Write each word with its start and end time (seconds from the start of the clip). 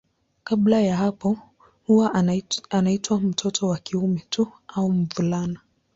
Kabla 0.43 0.81
ya 0.81 0.97
hapo 0.97 1.37
huwa 1.87 2.13
anaitwa 2.71 3.19
mtoto 3.21 3.67
wa 3.67 3.77
kiume 3.77 4.25
tu 4.29 4.51
au 4.67 4.91
mvulana. 4.91 5.59